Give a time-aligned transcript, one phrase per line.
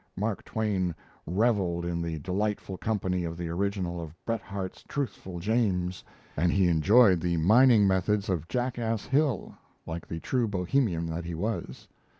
[0.17, 0.95] Mark Twain
[1.27, 6.03] revelled in the delightful company of the original of Bret Harte's "Truthful James,"
[6.35, 9.53] and he enjoyed the mining methods of Jackass Hill,
[9.85, 11.87] like the true Bohemian that he was.